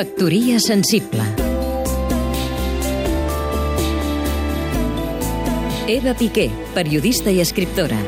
[0.00, 1.20] Factoria sensible
[5.92, 7.98] Eva Piqué, periodista i escriptora.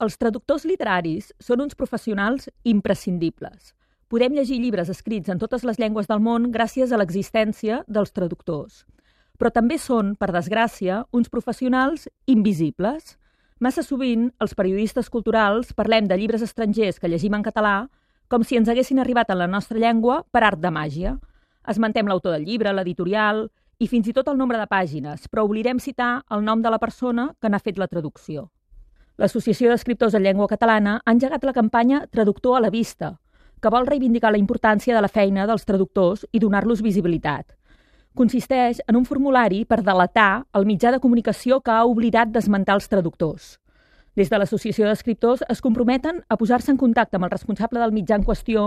[0.00, 3.74] Els traductors literaris són uns professionals imprescindibles.
[4.08, 8.86] Podem llegir llibres escrits en totes les llengües del món gràcies a l'existència dels traductors.
[9.36, 13.18] Però també són, per desgràcia, uns professionals invisibles.
[13.60, 17.90] Massa sovint, els periodistes culturals parlem de llibres estrangers que llegim en català
[18.30, 21.16] com si ens haguessin arribat a la nostra llengua per art de màgia.
[21.66, 23.48] Esmentem l'autor del llibre, l'editorial
[23.82, 26.78] i fins i tot el nombre de pàgines, però oblidem citar el nom de la
[26.78, 28.46] persona que n'ha fet la traducció.
[29.18, 33.16] L'Associació d'Escriptors en Llengua Catalana ha engegat la campanya Traductor a la vista,
[33.60, 37.50] que vol reivindicar la importància de la feina dels traductors i donar-los visibilitat.
[38.14, 42.88] Consisteix en un formulari per delatar el mitjà de comunicació que ha oblidat d'esmentar els
[42.88, 43.58] traductors.
[44.18, 48.16] Des de l'Associació d'Escriptors es comprometen a posar-se en contacte amb el responsable del mitjà
[48.18, 48.64] en qüestió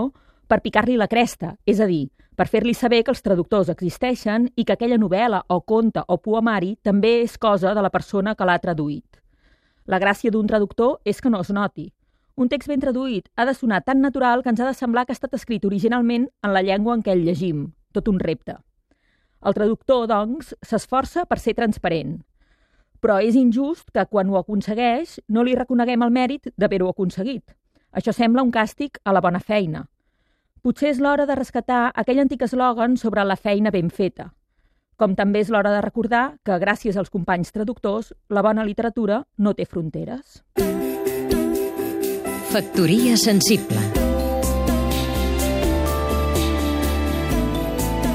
[0.48, 4.64] per picar-li la cresta, és a dir, per fer-li saber que els traductors existeixen i
[4.64, 8.58] que aquella novel·la o conte o poemari també és cosa de la persona que l'ha
[8.58, 9.20] traduït.
[9.84, 11.90] La gràcia d'un traductor és que no es noti.
[12.40, 15.12] Un text ben traduït ha de sonar tan natural que ens ha de semblar que
[15.12, 17.66] ha estat escrit originalment en la llengua en què el llegim.
[17.92, 18.56] Tot un repte.
[19.44, 22.22] El traductor, doncs, s'esforça per ser transparent
[23.04, 27.44] però és injust que quan ho aconsegueix no li reconeguem el mèrit d'haver-ho aconseguit.
[27.92, 29.84] Això sembla un càstig a la bona feina.
[30.64, 34.30] Potser és l'hora de rescatar aquell antic eslògan sobre la feina ben feta.
[34.96, 39.52] Com també és l'hora de recordar que, gràcies als companys traductors, la bona literatura no
[39.52, 40.40] té fronteres.
[42.54, 43.82] Factoria sensible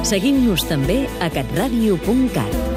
[0.09, 2.68] Seguim-nos també a catradio.cat